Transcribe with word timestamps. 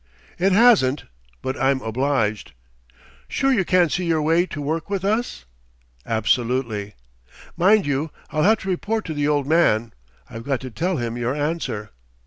"It 0.39 0.51
hasn't. 0.51 1.03
But 1.43 1.55
I'm 1.61 1.79
obliged." 1.83 2.53
"Sure 3.27 3.51
you 3.53 3.63
can't 3.63 3.91
see 3.91 4.05
your 4.07 4.23
way 4.23 4.47
to 4.47 4.59
work 4.59 4.89
with 4.89 5.05
us?" 5.05 5.45
"Absolutely." 6.07 6.95
"Mind 7.55 7.85
you, 7.85 8.09
I'll 8.31 8.41
have 8.41 8.57
to 8.61 8.69
report 8.69 9.05
to 9.05 9.13
the 9.13 9.27
Old 9.27 9.45
Man. 9.45 9.93
I've 10.27 10.43
got 10.43 10.59
to 10.61 10.71
tell 10.71 10.97
him 10.97 11.17
your 11.17 11.35
answer." 11.35 11.91